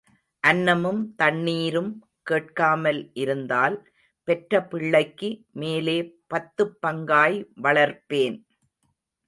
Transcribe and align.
அன்னமும் 0.47 1.01
தண்ணீரும் 1.15 1.91
கேட்காமல் 2.23 3.11
இருந்தால் 3.13 3.77
பெற்ற 4.27 4.63
பிள்ளைக்கு 4.63 5.29
மேலே 5.51 5.97
பத்துப் 6.27 6.77
பங்காய் 6.87 7.37
வளர்ப்பேன். 7.63 8.37